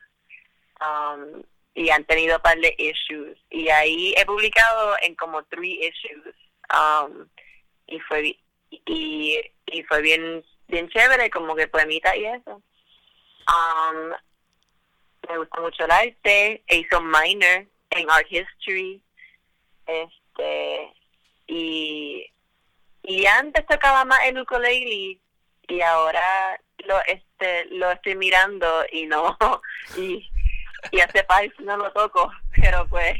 um, 0.81 1.43
y 1.75 1.91
han 1.91 2.05
tenido 2.05 2.41
par 2.41 2.59
de 2.59 2.75
issues. 2.79 3.39
Y 3.51 3.69
ahí 3.69 4.15
he 4.17 4.27
publicado 4.27 4.97
en 5.03 5.15
como 5.15 5.43
three 5.45 5.87
issues. 5.87 6.35
Um, 6.73 7.29
y 7.89 7.99
fue 8.01 8.39
y, 8.71 9.41
y 9.67 9.83
fue 9.85 10.03
bien 10.03 10.45
bien 10.69 10.89
chévere 10.91 11.31
como 11.31 11.57
que 11.57 11.67
poemita 11.67 12.15
y 12.17 12.27
eso 12.27 12.63
um, 13.49 14.13
me 15.29 15.39
gusta 15.39 15.61
mucho 15.61 15.85
el 15.85 15.91
arte 15.91 16.63
e 16.67 16.77
hizo 16.77 17.01
minor 17.01 17.67
en 17.91 18.11
art 18.11 18.27
history 18.31 19.03
este 19.87 20.93
y 21.47 22.27
y 23.03 23.27
antes 23.27 23.67
tocaba 23.67 24.05
más 24.05 24.21
el 24.27 24.39
ukulele 24.39 25.19
y 25.69 25.81
ahora 25.81 26.61
lo 26.85 27.01
este 27.07 27.65
lo 27.67 27.91
estoy 27.91 28.15
mirando 28.17 28.85
y 28.93 29.07
no 29.07 29.37
y 29.97 30.31
y 30.93 31.01
hace 31.01 31.25
país 31.25 31.53
no 31.61 31.77
lo 31.77 31.91
toco 31.93 32.31
pero 32.55 32.87
pues 32.89 33.19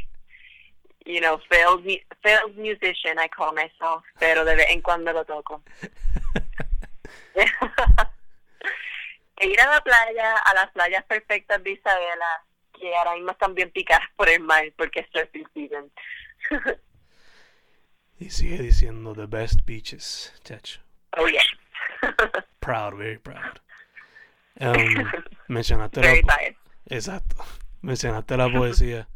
you 1.09 1.19
know, 1.19 1.39
failed, 1.49 1.85
failed 2.21 2.55
musician, 2.55 3.17
I 3.17 3.27
call 3.27 3.53
myself, 3.53 4.03
pero 4.19 4.45
de 4.45 4.55
vez 4.55 4.67
en 4.69 4.81
cuando 4.81 5.11
lo 5.11 5.25
toco. 5.25 5.63
ir 9.41 9.59
a 9.61 9.71
la 9.71 9.81
playa, 9.81 10.37
a 10.37 10.53
las 10.53 10.69
playas 10.71 11.03
perfectas 11.05 11.63
de 11.63 11.71
Isabela, 11.71 12.43
que 12.79 12.95
ahora 12.95 13.15
mismo 13.15 13.31
están 13.31 13.55
bien 13.55 13.71
picadas 13.71 14.07
por 14.15 14.29
el 14.29 14.41
mar 14.41 14.63
porque 14.77 14.99
es 14.99 15.07
surfing 15.11 15.47
season. 15.53 15.91
y 18.19 18.29
sigue 18.29 18.57
diciendo 18.59 19.15
the 19.15 19.25
best 19.25 19.65
beaches, 19.65 20.33
chacho. 20.43 20.79
Oh, 21.17 21.27
yeah. 21.27 21.41
proud, 22.59 22.95
very 22.95 23.17
proud. 23.17 23.59
Um, 24.59 25.09
mencionaste 25.47 26.01
very 26.01 26.21
la 26.21 26.35
Exacto. 26.89 27.43
Mencionaste 27.81 28.35
la 28.35 28.49
poesía. 28.49 29.07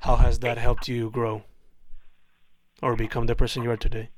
How 0.00 0.16
has 0.16 0.40
that 0.40 0.58
helped 0.58 0.88
you 0.88 1.10
grow 1.10 1.44
or 2.82 2.96
become 2.96 3.26
the 3.26 3.34
person 3.34 3.62
you 3.62 3.70
are 3.70 3.76
today? 3.76 4.10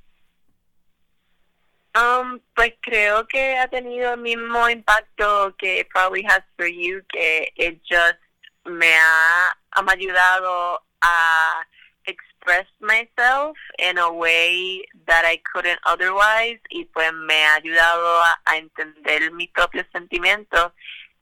Um, 1.95 2.41
pues 2.57 2.73
creo 2.83 3.27
que 3.29 3.59
ha 3.59 3.69
tenido 3.69 4.15
el 4.15 4.21
mismo 4.21 4.69
impacto 4.71 5.55
que 5.59 5.85
probably 5.93 6.23
has 6.23 6.43
for 6.57 6.67
you, 6.67 7.03
que 7.13 7.49
it 7.57 7.83
just 7.85 8.19
me 8.65 8.87
ha, 8.87 9.53
ha 9.73 9.83
ayudado 9.83 10.79
a 11.03 11.67
express 12.07 12.67
myself 12.81 13.57
in 13.79 13.99
a 13.99 14.11
way 14.11 14.83
that 15.07 15.25
I 15.25 15.41
couldn't 15.53 15.81
otherwise 15.85 16.59
y 16.71 16.85
pues 16.93 17.13
me 17.13 17.45
ha 17.45 17.57
ayudado 17.57 18.23
a, 18.23 18.41
a 18.47 18.57
entender 18.57 19.31
mis 19.33 19.51
propios 19.51 19.87
sentimientos 19.93 20.73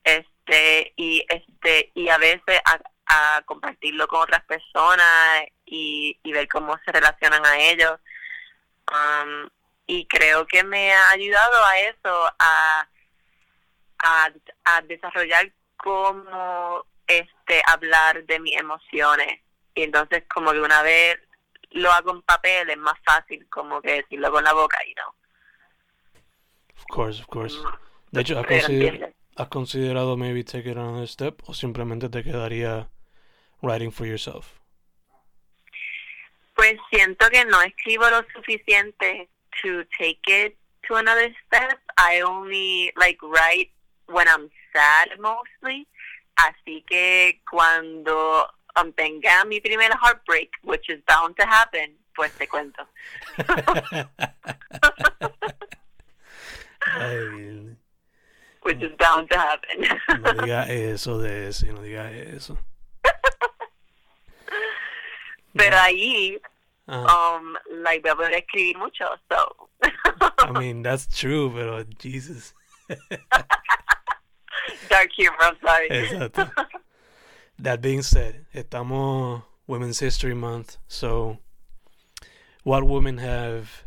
este 0.05 0.40
y 0.97 1.25
este 1.29 1.91
y 1.95 2.09
a 2.09 2.19
veces 2.19 2.61
a, 2.65 2.81
a 3.07 3.43
compartirlo 3.43 4.07
con 4.09 4.23
otras 4.23 4.45
personas 4.45 5.45
y, 5.65 6.19
y 6.23 6.33
ver 6.33 6.49
cómo 6.49 6.79
se 6.85 6.93
relacionan 6.93 7.45
a 7.45 7.59
ellos. 7.59 7.99
Um, 8.91 9.49
y 9.87 10.07
creo 10.07 10.47
que 10.47 10.63
me 10.65 10.93
ha 10.93 11.11
ayudado 11.11 11.65
a 11.65 11.79
eso, 11.81 12.33
a, 12.39 12.89
a, 13.99 14.31
a 14.65 14.83
desarrollar 14.83 15.53
cómo 15.77 16.85
este 17.07 17.63
hablar 17.67 18.25
de 18.25 18.39
mis 18.41 18.57
emociones. 18.57 19.41
Y 19.75 19.83
entonces 19.85 20.25
como 20.33 20.53
que 20.53 20.61
una 20.61 20.83
vez 20.83 21.19
lo 21.71 21.91
hago 21.93 22.13
en 22.13 22.23
papel 22.23 22.71
es 22.71 22.79
más 22.79 22.99
fácil 23.05 23.49
como 23.49 23.81
que 23.81 24.03
decirlo 24.03 24.31
con 24.33 24.45
la 24.45 24.53
boca, 24.53 24.79
y 24.85 24.95
no. 24.95 25.15
Of 26.77 26.85
course, 26.89 27.21
of 27.21 27.27
course. 27.29 27.57
De 28.11 28.23
hecho, 28.23 28.39
¿has, 28.39 28.47
consider 28.47 29.15
¿has 29.41 29.49
considerado 29.49 30.19
maybe 30.19 30.45
take 30.45 30.71
it 30.71 30.77
another 30.77 31.09
step 31.09 31.41
o 31.47 31.55
simplemente 31.55 32.11
te 32.11 32.23
quedaría 32.23 32.91
writing 33.63 33.91
for 33.91 34.07
yourself? 34.07 34.61
Pues 36.55 36.77
siento 36.91 37.31
que 37.31 37.47
no 37.47 37.63
escribo 37.63 38.11
lo 38.11 38.23
suficiente 38.35 39.31
to 39.63 39.83
take 39.99 40.21
it 40.27 40.59
to 40.87 40.97
another 40.97 41.35
step. 41.47 41.81
I 41.97 42.21
only 42.21 42.93
like 42.97 43.19
write 43.23 43.73
when 44.07 44.29
I'm 44.29 44.51
sad 44.75 45.19
mostly. 45.19 45.89
Así 46.37 46.85
que 46.87 47.41
cuando 47.51 48.47
um, 48.77 48.93
tenga 48.93 49.47
mi 49.47 49.59
primer 49.61 49.93
heartbreak, 50.03 50.51
which 50.63 50.91
is 50.91 51.01
bound 51.07 51.37
to 51.37 51.47
happen, 51.47 51.97
después 52.13 52.37
te 52.37 52.47
cuento. 52.47 52.87
Ay, 56.81 57.60
Which 58.63 58.83
is 58.83 58.93
bound 58.99 59.31
to 59.31 59.39
happen. 59.39 59.81
no 60.23 60.33
diga 60.35 60.69
eso 60.69 61.19
de 61.19 61.49
ese, 61.49 61.65
no 61.73 61.81
diga 61.81 62.11
eso. 62.13 62.59
Pero 65.57 65.77
Ya. 65.77 65.85
ahí, 65.85 66.39
Ah, 66.93 67.37
um, 67.37 67.57
like, 67.85 68.03
voy 68.03 68.11
a 68.11 68.17
poder 68.17 68.33
escribir 68.35 68.77
mucho, 68.79 69.05
so. 69.31 69.69
I 70.41 70.51
mean, 70.59 70.83
that's 70.83 71.07
true, 71.07 71.51
pero 71.55 71.85
Jesus. 71.99 72.53
Dark 74.89 75.11
humor, 75.17 75.37
I'm 75.41 75.57
sorry. 75.65 75.89
Exacto. 75.89 76.51
That 77.61 77.81
being 77.83 78.03
said, 78.03 78.47
estamos 78.55 79.43
Women's 79.67 80.01
History 80.01 80.35
Month, 80.35 80.79
so 80.89 81.39
what 82.65 82.85
women 82.85 83.19
have 83.19 83.85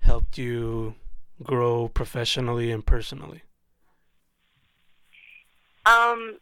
helped 0.00 0.38
you 0.38 0.94
grow 1.42 1.88
professionally 1.88 2.70
and 2.70 2.86
personally? 2.86 3.42
Um, 5.86 6.38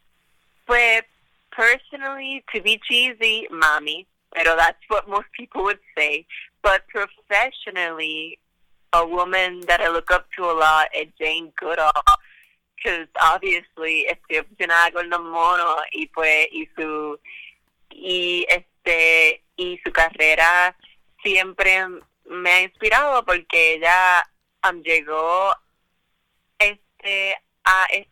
pues, 0.67 1.03
personally, 1.51 2.45
to 2.55 2.61
be 2.61 2.81
cheesy, 2.89 3.47
mommy, 3.51 4.07
pero 4.35 4.57
that's 4.57 4.83
what 4.89 5.09
most 5.09 5.27
people 5.37 5.65
would 5.65 5.81
say. 5.97 6.27
But 6.63 6.83
professionally, 6.89 8.39
a 8.93 9.07
woman 9.07 9.61
that 9.69 9.81
I 9.81 9.89
look 9.89 10.11
up 10.11 10.27
to 10.37 10.45
a 10.45 10.53
lot 10.53 10.89
is 10.97 11.09
Jane 11.19 11.53
Goodall. 11.59 11.93
Because 12.77 13.09
obviously 13.21 14.07
estoy 14.09 14.39
obsesionada 14.39 14.91
con 14.93 15.11
los 15.11 15.21
monos 15.21 15.83
y 15.93 16.07
pues 16.07 16.49
y 16.51 16.67
su 16.75 17.19
y 17.91 18.47
este 18.49 19.43
y 19.57 19.79
su 19.85 19.93
carrera 19.93 20.75
siempre 21.23 21.87
me 22.25 22.51
ha 22.51 22.63
inspirado 22.63 23.23
porque 23.27 23.75
ella 23.75 24.27
um, 24.67 24.83
llegó 24.83 25.53
este 26.59 27.35
a, 27.65 27.85
a, 27.85 28.07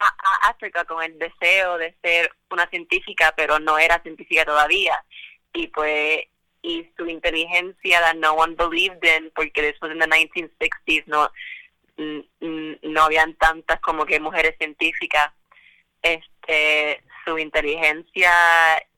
a 0.00 0.48
África 0.48 0.84
con 0.84 1.02
el 1.02 1.18
deseo 1.18 1.76
de 1.78 1.94
ser 2.02 2.32
una 2.50 2.66
científica, 2.68 3.34
pero 3.36 3.58
no 3.58 3.78
era 3.78 4.02
científica 4.02 4.44
todavía. 4.44 5.04
Y 5.52 5.66
pues, 5.68 6.24
y 6.62 6.88
su 6.96 7.06
inteligencia 7.06 8.00
that 8.00 8.16
no 8.16 8.34
one 8.34 8.54
believed 8.54 9.04
in, 9.04 9.30
porque 9.34 9.62
después 9.62 9.92
en 9.92 9.98
the 9.98 10.06
1960s 10.06 11.04
no, 11.06 11.30
no 12.82 13.02
habían 13.02 13.34
tantas 13.34 13.80
como 13.80 14.06
que 14.06 14.20
mujeres 14.20 14.56
científicas. 14.58 15.32
Este, 16.02 17.02
su 17.26 17.38
inteligencia 17.38 18.32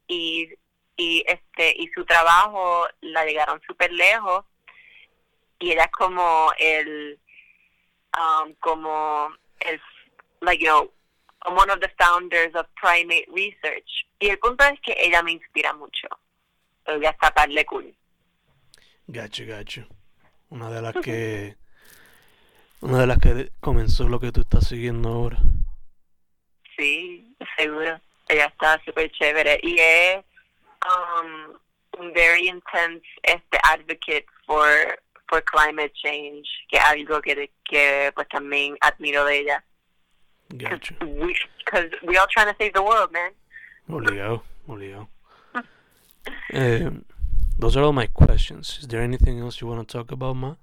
y, 0.06 0.49
y 0.97 1.25
este, 1.26 1.75
y 1.76 1.88
su 1.88 2.04
trabajo 2.04 2.87
la 3.00 3.25
llegaron 3.25 3.61
súper 3.66 3.92
lejos. 3.92 4.44
Y 5.59 5.73
es 5.73 5.87
como 5.92 6.52
el, 6.59 7.21
um, 8.16 8.52
como 8.54 9.32
el 9.61 9.80
like 10.42 10.61
you 10.61 10.68
know 10.68 10.90
one 11.46 11.70
of 11.70 11.80
the 11.80 11.90
founders 11.99 12.54
of 12.54 12.66
primate 12.76 13.26
research 13.34 14.06
y 14.20 14.28
el 14.28 14.38
punto 14.38 14.64
es 14.64 14.78
que 14.80 14.94
ella 14.99 15.22
me 15.22 15.32
inspira 15.32 15.72
mucho 15.72 16.08
ella 16.87 17.11
está 17.11 17.32
parle 17.32 17.64
cool 17.64 17.94
Gacho, 19.08 19.44
gacho. 19.46 19.87
Una 20.49 20.70
de 20.70 20.80
las 20.80 20.94
que. 20.94 21.56
Una 22.80 23.00
de 23.00 23.06
las 23.06 23.18
que 23.18 23.52
comenzó 23.61 24.08
lo 24.08 24.18
que 24.18 24.32
tú 24.32 24.40
estás 24.40 24.66
siguiendo 24.66 25.08
ahora. 25.08 25.38
sí 26.76 27.37
seguro 27.56 28.00
ella 28.28 28.46
está 28.46 28.80
súper 28.84 29.11
chévere 29.12 29.61
y 29.62 29.78
es 29.78 30.25
um, 30.87 31.54
un 32.00 32.12
very 32.12 32.49
intense 32.49 33.06
este 33.22 33.58
advocate 33.62 34.26
for 34.46 34.68
for 35.28 35.44
climate 35.44 35.92
change 35.94 36.49
que 36.68 36.78
es 36.78 36.84
algo 36.84 37.20
que, 37.20 37.50
que 37.64 38.11
pues 38.14 38.28
también 38.28 38.76
admiro 38.81 39.24
de 39.26 39.40
ella 39.40 39.64
We, 41.01 41.37
cause 41.65 41.91
we 42.07 42.17
all 42.17 42.27
trying 42.31 42.47
to 42.53 42.57
save 42.59 42.75
the 42.75 42.83
world 42.83 43.12
man 43.12 43.31
Obligado, 43.88 44.43
obligado. 44.69 45.09
Eh, 46.53 46.88
those 47.59 47.77
are 47.77 47.83
all 47.83 47.93
my 47.93 48.07
questions. 48.07 48.79
Is 48.81 48.88
there 48.88 49.03
anything 49.03 49.41
else 49.41 49.61
you 49.61 49.67
want 49.67 49.87
to 49.87 49.93
talk 49.93 50.12
about, 50.12 50.37
Ma? 50.37 50.55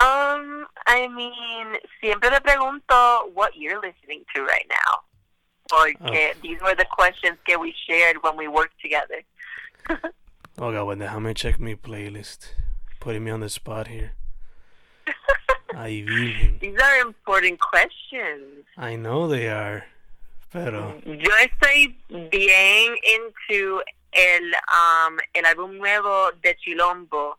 Um, 0.00 0.66
I 0.86 1.08
mean, 1.08 1.78
siempre 2.00 2.30
te 2.30 2.40
pregunto 2.40 3.32
what 3.34 3.56
you're 3.56 3.80
listening 3.80 4.24
to 4.34 4.42
right 4.42 4.66
now. 4.68 5.00
Porque 5.70 6.34
these 6.42 6.60
were 6.62 6.74
the 6.74 6.86
questions 6.90 7.38
that 7.46 7.60
we 7.60 7.74
shared 7.88 8.16
when 8.22 8.36
we 8.36 8.48
worked 8.48 8.80
together. 8.80 9.22
oh, 9.90 9.96
Okay, 10.58 10.82
well, 10.82 10.96
déjame 10.96 11.34
check 11.34 11.58
mi 11.60 11.74
playlist. 11.76 12.54
Putting 12.98 13.24
me 13.24 13.30
on 13.30 13.40
the 13.40 13.48
spot 13.48 13.88
here. 13.88 14.12
Ay, 15.76 16.02
virgen. 16.02 16.58
These 16.60 16.78
are 16.78 17.00
important 17.00 17.58
questions. 17.60 18.64
I 18.76 18.96
know 18.96 19.28
they 19.28 19.48
are. 19.48 19.84
Pero, 20.52 21.00
Yo 21.04 21.30
estoy 21.36 21.96
bien 22.08 22.96
into 23.14 23.82
el 24.12 24.52
um 24.72 25.18
el 25.32 25.44
álbum 25.44 25.76
nuevo 25.78 26.32
de 26.42 26.56
Chilombo 26.56 27.38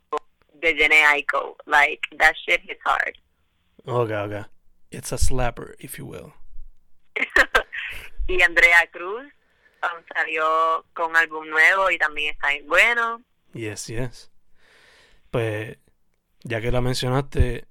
de 0.62 0.76
Jene 0.76 1.04
Aiko. 1.06 1.58
Like 1.66 2.02
that 2.18 2.36
shit 2.46 2.62
hits 2.62 2.82
hard. 2.86 3.18
okay, 3.86 4.16
okay. 4.16 4.46
It's 4.92 5.12
a 5.12 5.18
slapper, 5.18 5.76
if 5.80 5.98
you 5.98 6.06
will. 6.06 6.34
y 8.28 8.42
Andrea 8.42 8.88
Cruz 8.92 9.26
um, 9.84 10.04
salió 10.14 10.86
con 10.94 11.16
álbum 11.16 11.50
nuevo 11.50 11.92
y 11.92 11.98
también 11.98 12.34
está 12.34 12.50
bien 12.50 12.68
bueno. 12.68 13.22
Yes, 13.54 13.88
yes. 13.88 14.32
Pues, 15.30 15.78
ya 16.44 16.62
que 16.62 16.72
la 16.72 16.82
mencionaste, 16.82 17.66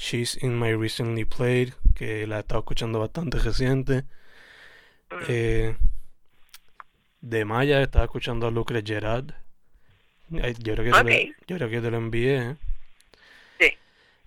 She's 0.00 0.36
in 0.42 0.56
My 0.58 0.72
Recently 0.74 1.24
Played, 1.24 1.72
que 1.94 2.26
la 2.28 2.36
he 2.36 2.40
estado 2.40 2.60
escuchando 2.60 3.00
bastante 3.00 3.38
reciente. 3.38 4.04
Mm. 5.10 5.16
Eh, 5.28 5.76
de 7.20 7.44
Maya 7.44 7.82
estaba 7.82 8.04
escuchando 8.04 8.46
a 8.46 8.50
Lucre 8.52 8.82
Gerard. 8.86 9.32
Yo 10.30 10.40
creo 10.40 10.62
que 10.62 10.74
te 10.74 10.90
lo, 10.90 10.98
Ok. 11.00 11.36
yo 11.48 11.56
creo 11.56 11.68
que 11.70 11.80
te 11.80 11.90
lo 11.90 11.96
envié. 11.96 12.56
Sí. 13.58 13.72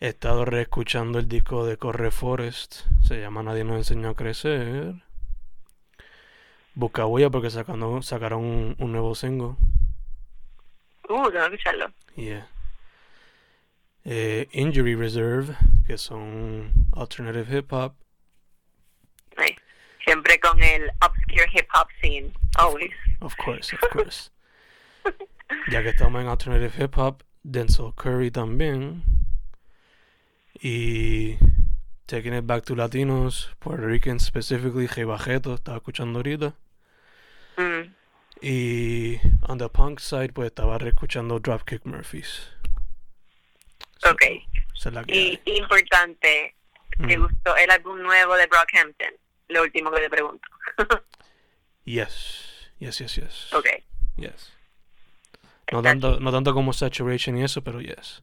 He 0.01 0.07
estado 0.09 0.43
reescuchando 0.43 1.19
el 1.19 1.29
disco 1.29 1.65
de 1.65 1.77
Corre 1.77 2.11
Forest. 2.11 2.81
Se 3.03 3.21
llama 3.21 3.41
Nadie 3.43 3.63
nos 3.63 3.77
enseñó 3.77 4.09
a 4.09 4.15
crecer. 4.15 4.95
Busca 6.73 7.05
huella 7.05 7.29
porque 7.29 7.49
sacando, 7.49 8.01
sacaron 8.01 8.43
un, 8.43 8.75
un 8.77 8.91
nuevo 8.91 9.15
single. 9.15 9.55
Uh, 11.07 11.29
tengo 11.29 11.31
que 11.31 11.37
escucharlo. 11.37 11.91
Yeah. 12.15 12.47
Eh, 14.13 14.49
Injury 14.51 14.93
Reserve, 14.93 15.55
que 15.87 15.97
son 15.97 16.73
alternative 16.91 17.47
hip 17.49 17.71
hop. 17.71 17.95
Nice. 19.37 19.55
Siempre 20.03 20.37
con 20.37 20.61
el 20.61 20.91
obscure 21.01 21.47
hip 21.53 21.67
hop 21.73 21.87
scene. 22.01 22.33
Always. 22.57 22.91
Of 23.21 23.37
course, 23.37 23.71
of 23.71 23.79
course. 23.93 24.31
ya 25.69 25.81
que 25.81 25.91
estamos 25.91 26.21
en 26.21 26.27
alternative 26.27 26.73
hip 26.77 26.97
hop, 26.97 27.23
Denzel 27.43 27.93
Curry 27.95 28.31
también. 28.31 29.03
Y 30.61 31.37
taking 32.05 32.33
it 32.33 32.45
back 32.45 32.65
to 32.65 32.75
Latinos, 32.75 33.55
Puerto 33.59 33.87
Rican 33.87 34.19
specifically, 34.19 34.87
Jay 34.87 35.05
Bajeto, 35.05 35.53
estaba 35.53 35.77
escuchando 35.77 36.19
ahorita. 36.19 36.53
Mm. 37.55 37.93
Y 38.41 39.21
on 39.47 39.57
the 39.57 39.69
punk 39.69 40.01
side, 40.01 40.33
pues 40.33 40.47
estaba 40.47 40.77
reescuchando 40.79 41.39
Dropkick 41.39 41.85
Murphys. 41.85 42.49
So, 44.01 44.09
Ok. 44.09 44.21
la 44.93 45.03
que 45.03 45.15
Y 45.15 45.41
hay. 45.45 45.57
importante, 45.57 46.55
¿te 47.07 47.17
Mm. 47.17 47.21
gustó 47.23 47.55
el 47.55 47.69
álbum 47.69 48.01
nuevo 48.01 48.35
de 48.35 48.47
Brockhampton? 48.47 49.13
Lo 49.49 49.61
último 49.63 49.91
que 49.91 50.01
te 50.01 50.09
pregunto. 50.09 50.47
Yes, 51.83 52.69
yes, 52.79 52.99
yes, 52.99 53.15
yes. 53.15 53.53
ok. 53.53 53.65
Yes. 54.17 54.53
No 55.71 55.81
tanto, 55.81 56.19
no 56.19 56.31
tanto 56.31 56.53
como 56.53 56.73
Saturation 56.73 57.37
y 57.37 57.43
eso, 57.43 57.63
pero 57.63 57.81
yes. 57.81 58.21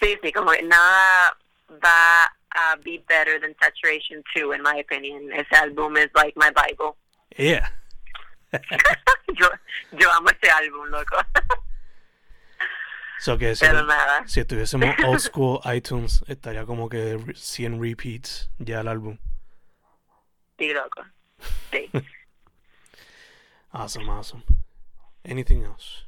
Sí, 0.00 0.18
sí, 0.22 0.32
como 0.32 0.52
que 0.52 0.62
nada 0.62 1.36
va 1.84 2.24
a 2.50 2.76
be 2.76 3.02
better 3.08 3.40
than 3.40 3.54
Saturation 3.60 4.22
2, 4.34 4.54
in 4.56 4.62
my 4.62 4.80
opinion. 4.80 5.30
Ese 5.32 5.54
álbum 5.56 5.96
es 5.96 6.10
like 6.14 6.32
my 6.36 6.50
Bible. 6.50 6.94
Yeah. 7.36 7.70
yo, 9.34 9.50
yo 9.92 10.12
amo 10.12 10.30
ese 10.30 10.50
álbum, 10.50 10.86
loco. 10.88 11.16
So 13.24 13.38
que 13.38 13.54
si, 13.56 13.64
Pero 13.64 13.84
nada. 13.84 14.28
si 14.28 14.40
estuviésemos 14.40 14.94
old 15.06 15.18
school 15.18 15.58
iTunes, 15.64 16.22
estaría 16.28 16.66
como 16.66 16.90
que 16.90 17.16
re- 17.16 17.34
100 17.34 17.80
repeats 17.80 18.50
ya 18.58 18.80
el 18.80 18.88
álbum. 18.88 19.16
Sí, 20.58 20.74
loco. 20.74 21.02
Sí. 21.72 21.90
Awesome, 23.72 24.08
awesome. 24.10 24.44
Anything 25.24 25.64
else? 25.64 26.04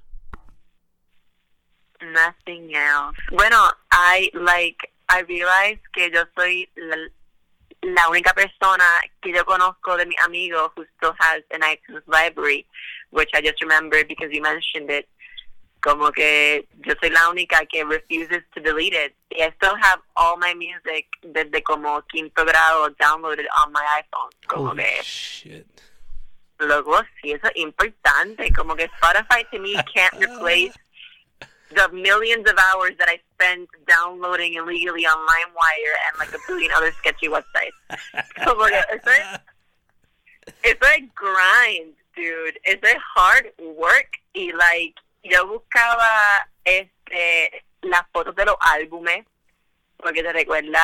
Nothing 2.01 2.75
else. 2.77 3.17
Bueno, 3.33 3.57
I 3.91 4.31
like 4.35 4.93
I 5.09 5.23
realized 5.23 5.81
que 5.93 6.11
yo 6.11 6.25
soy 6.37 6.69
la, 6.77 6.97
la 7.83 8.09
única 8.09 8.35
persona 8.35 8.85
que 9.23 9.33
yo 9.33 9.45
conozco 9.45 9.97
de 9.97 10.07
mi 10.07 10.15
amigo 10.25 10.71
who 10.77 10.85
still 10.97 11.15
has 11.19 11.43
an 11.51 11.63
iTunes 11.63 12.03
library, 12.07 12.67
which 13.11 13.31
I 13.35 13.41
just 13.41 13.61
remembered 13.63 14.07
because 14.07 14.31
you 14.31 14.43
mentioned 14.43 14.91
it. 14.91 15.09
Como 15.87 16.11
que 16.11 16.67
yo 16.85 16.95
soy 17.01 17.11
la 17.11 17.29
única 17.29 17.65
que 17.67 17.85
refuses 17.85 18.43
to 18.53 18.61
delete 18.61 18.93
it. 18.93 19.15
I 19.31 19.53
still 19.55 19.77
have 19.81 20.01
all 20.17 20.37
my 20.37 20.53
music 20.53 21.07
desde 21.23 21.63
como 21.63 22.03
quinto 22.09 22.45
grado 22.45 22.91
downloaded 22.99 23.47
on 23.57 23.73
my 23.73 23.85
iPhone. 23.97 24.31
Como 24.49 24.71
Holy 24.71 24.83
que, 24.83 25.03
shit. 25.05 25.67
luego, 26.59 26.99
sí, 27.23 27.31
eso 27.31 27.47
es 27.47 27.57
importante. 27.63 28.53
Como 28.53 28.75
que 28.75 28.89
Spotify 28.99 29.45
to 29.53 29.61
me 29.61 29.75
can't 29.95 30.13
replace 30.19 30.75
the 31.71 31.89
millions 31.93 32.51
of 32.51 32.59
hours 32.59 32.97
that 32.99 33.09
I 33.09 33.21
spent 33.35 33.69
downloading 33.87 34.55
illegally 34.55 35.07
on 35.07 35.17
LimeWire 35.25 35.95
and 36.09 36.19
like 36.19 36.35
a 36.35 36.39
billion 36.49 36.73
other 36.73 36.91
sketchy 36.99 37.29
websites. 37.29 37.79
Como 38.45 38.67
que 38.67 38.81
eso 38.91 39.11
es, 39.11 39.41
eso 40.65 40.85
es 40.85 41.03
grind, 41.15 41.95
dude. 42.17 42.59
Eso 42.65 42.87
es 42.87 42.99
hard 43.15 43.53
work. 43.59 44.19
Y 44.35 44.51
like, 44.53 44.97
yo 45.29 45.47
buscaba 45.47 46.49
este 46.65 47.65
las 47.83 48.03
fotos 48.13 48.35
de 48.37 48.45
los 48.45 48.57
álbumes, 48.61 49.25
porque 49.97 50.23
te 50.23 50.33
recuerda 50.33 50.81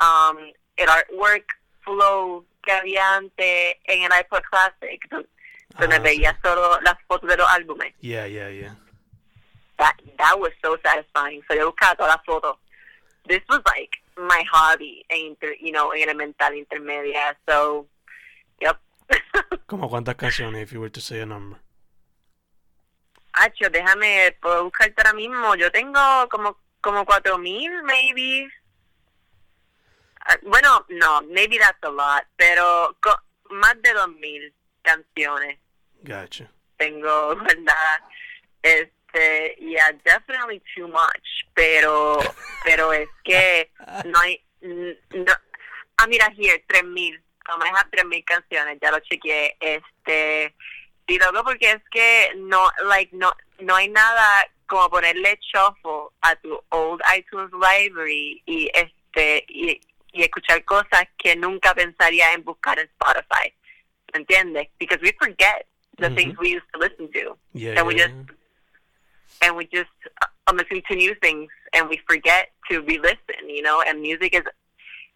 um, 0.00 0.36
el 0.76 0.88
artwork 0.88 1.46
flow 1.82 2.46
que 2.62 2.72
había 2.72 3.16
antes 3.16 3.76
en 3.84 4.02
el 4.02 4.20
iPod 4.20 4.42
Classic, 4.50 5.00
donde 5.10 5.96
Ah, 5.96 5.98
sí. 5.98 6.02
veía 6.02 6.38
solo 6.42 6.80
las 6.82 6.96
fotos 7.06 7.28
de 7.30 7.36
los 7.36 7.48
álbumes. 7.50 7.94
Yeah, 8.00 8.26
yeah, 8.26 8.48
yeah. 8.50 8.76
that 9.78 9.96
that 10.18 10.38
was 10.38 10.52
so 10.62 10.76
satisfying. 10.84 11.42
So 11.48 11.54
yo 11.54 11.66
buscaba 11.72 11.96
todas 11.96 12.14
las 12.16 12.24
fotos. 12.24 12.58
This 13.26 13.42
was 13.48 13.60
like 13.74 13.90
my 14.16 14.44
hobby, 14.52 15.04
en 15.08 15.18
inter, 15.32 15.54
you 15.60 15.72
know, 15.72 15.92
en 15.94 16.02
elemental 16.02 16.54
intermedia. 16.54 17.36
So, 17.48 17.86
yep. 18.60 18.78
¿Como 19.66 19.88
cuántas 19.88 20.14
canciones, 20.16 20.62
if 20.62 20.72
you 20.72 20.80
were 20.80 20.90
to 20.90 21.00
say 21.00 21.20
a 21.20 21.26
number? 21.26 21.58
Hacho, 23.36 23.68
déjame, 23.70 24.36
puedo 24.40 24.64
buscarte 24.64 24.94
ahora 24.98 25.12
mismo. 25.14 25.54
Yo 25.56 25.70
tengo 25.72 26.00
como 26.30 26.58
como 26.80 27.04
cuatro 27.06 27.38
mil, 27.38 27.82
maybe. 27.82 28.48
Ah, 30.26 30.36
Bueno, 30.42 30.84
no, 30.88 31.22
maybe 31.22 31.58
that's 31.58 31.82
a 31.82 31.88
lot, 31.90 32.24
pero 32.36 32.96
co- 33.02 33.22
más 33.50 33.80
de 33.82 33.92
dos 33.92 34.08
mil 34.08 34.54
canciones. 34.82 35.58
Gotcha. 36.02 36.50
tengo 36.76 37.34
guardadas. 37.36 38.02
Este, 38.62 39.56
yeah, 39.60 39.92
definitely 40.04 40.62
too 40.74 40.88
much, 40.88 41.46
pero, 41.54 42.18
pero 42.64 42.92
es 42.92 43.08
que 43.24 43.70
no 44.06 44.18
hay, 44.20 44.42
no, 44.60 45.32
ah, 45.98 46.06
mira, 46.06 46.30
here, 46.36 46.64
3000, 46.68 47.22
como 47.46 47.64
es 47.64 47.72
a 47.76 47.88
3000 47.90 48.24
canciones, 48.24 48.78
ya 48.80 48.90
lo 48.90 48.98
chequeé, 49.00 49.56
este, 49.60 50.54
y 51.06 51.18
luego 51.18 51.44
porque 51.44 51.70
es 51.72 51.82
que 51.90 52.32
no, 52.36 52.70
like, 52.84 53.14
no, 53.14 53.32
no 53.60 53.74
hay 53.76 53.88
nada 53.88 54.46
como 54.66 54.88
ponerle 54.90 55.38
shuffle 55.42 56.08
a 56.22 56.34
tu 56.36 56.60
old 56.70 57.00
iTunes 57.16 57.50
library 57.52 58.42
y 58.46 58.70
este, 58.74 59.44
y, 59.48 59.80
y 60.12 60.22
escuchar 60.22 60.64
cosas 60.64 61.06
que 61.18 61.36
nunca 61.36 61.74
pensaría 61.74 62.32
en 62.32 62.42
buscar 62.44 62.78
en 62.78 62.86
Spotify, 62.86 63.52
¿me 64.12 64.20
entiendes? 64.20 64.68
Because 64.78 65.00
we 65.02 65.12
forget 65.18 65.66
the 65.98 66.08
Mhm. 66.10 66.14
things 66.16 66.38
we 66.38 66.56
used 66.56 66.66
to 66.72 66.78
listen 66.80 67.10
to. 67.12 67.36
Yeah, 67.52 67.78
and 67.78 67.86
we 67.86 67.94
yeah, 67.96 68.06
just 68.08 68.30
and 69.42 69.56
we 69.56 69.66
just 69.66 69.90
uh, 70.22 70.52
listen 70.52 70.82
to 70.88 70.94
new 70.96 71.14
things 71.16 71.50
and 71.72 71.88
we 71.88 71.98
forget 72.08 72.52
to 72.70 72.80
re-listen 72.82 73.48
you 73.48 73.62
know 73.62 73.82
and 73.82 74.00
music 74.00 74.34
is 74.34 74.44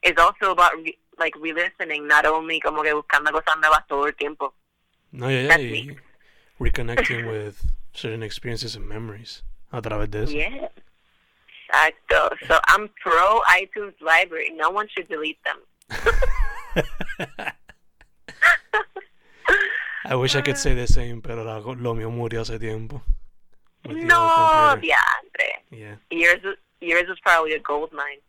is 0.02 0.14
also 0.18 0.50
about 0.52 0.72
re- 0.82 0.98
like 1.18 1.34
re-listening 1.40 2.06
not 2.06 2.26
only 2.26 2.60
como 2.60 2.82
que 2.82 2.92
buscando 2.92 3.30
cosas 3.32 3.56
nuevas 3.58 3.86
todo 3.88 4.06
el 4.06 4.14
tiempo 4.14 4.54
No, 5.12 5.28
yeah, 5.28 5.40
yeah. 5.42 5.48
That's 5.48 5.62
y 5.62 5.82
me. 5.88 5.96
reconnecting 6.60 7.26
with 7.30 7.70
certain 7.94 8.22
experiences 8.22 8.76
and 8.76 8.86
memories 8.88 9.42
a 9.72 9.80
través 9.80 10.10
de 10.10 10.22
eso. 10.24 10.32
yeah 10.32 10.68
exacto 11.68 12.36
so 12.46 12.58
I'm 12.68 12.88
pro 13.02 13.40
iTunes 13.50 13.94
library 14.00 14.50
no 14.56 14.70
one 14.70 14.86
should 14.88 15.08
delete 15.08 15.38
them 15.44 15.58
I 20.04 20.14
wish 20.14 20.34
I 20.36 20.40
could 20.42 20.56
say 20.56 20.74
the 20.74 20.86
same, 20.86 21.20
pero 21.20 21.42
la- 21.44 21.58
lo 21.58 21.94
mío 21.94 22.10
murió 22.10 22.40
hace 22.40 22.58
tiempo. 22.58 23.02
With 23.84 23.96
the 23.96 24.00
old 24.00 24.06
no 24.06 24.70
computer. 24.70 24.88
diantre 24.88 25.64
Yeah. 25.70 25.96
yours 26.10 26.40
is- 26.44 26.58
yours 26.80 27.08
is 27.08 27.18
probably 27.20 27.52
a 27.52 27.58
gold 27.60 27.92
mine 27.92 28.20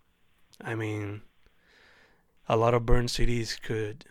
I 0.64 0.76
mean, 0.76 1.22
a 2.50 2.58
lot 2.58 2.74
of 2.74 2.86
burned 2.86 3.10
CDs 3.10 3.60
could 3.62 4.04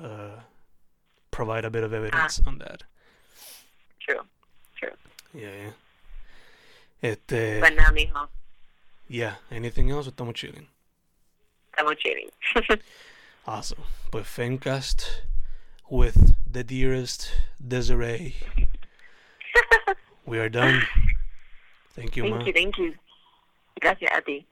uh, 0.00 0.40
provide 1.36 1.66
a 1.66 1.70
bit 1.70 1.84
of 1.84 1.92
evidence 1.92 2.40
ah. 2.42 2.48
on 2.48 2.58
that. 2.58 2.82
true 4.00 4.22
Yeah, 5.34 5.54
yeah. 5.62 5.72
Este, 7.02 7.60
but 7.60 7.74
now 7.76 7.90
mijo 7.90 8.28
yeah. 9.08 9.34
Anything 9.50 9.90
else? 9.90 10.08
Estamos 10.08 10.34
chilling. 10.34 10.66
estamos 11.72 11.98
chilling 11.98 12.30
Awesome. 13.46 13.84
Pues 14.10 14.24
Fencast 14.24 15.20
with 15.90 16.34
the 16.50 16.64
dearest 16.64 17.30
Desiree. 17.60 18.34
We 20.26 20.38
are 20.40 20.48
done. 20.48 20.82
Thank 21.94 22.16
you, 22.16 22.24
thank 22.24 22.34
ma. 22.34 22.44
you 22.44 22.52
thank 22.52 22.78
you 22.78 22.94
gracias 23.80 24.10
a 24.12 24.22
ti 24.22 24.46